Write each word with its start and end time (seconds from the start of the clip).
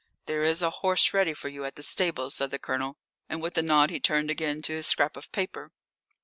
"There 0.25 0.41
is 0.41 0.63
a 0.63 0.71
horse 0.81 1.13
ready 1.13 1.35
for 1.35 1.47
you 1.47 1.63
at 1.63 1.75
the 1.75 1.83
stables," 1.83 2.33
said 2.33 2.49
the 2.49 2.57
Colonel, 2.57 2.97
and 3.29 3.39
with 3.39 3.55
a 3.55 3.61
nod 3.61 3.91
he 3.91 3.99
turned 3.99 4.31
again 4.31 4.63
to 4.63 4.73
his 4.73 4.87
scrap 4.87 5.15
of 5.15 5.31
paper. 5.31 5.69